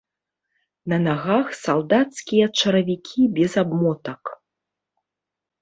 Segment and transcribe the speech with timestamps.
[0.93, 4.23] На нагах салдацкія чаравікі без абмотак.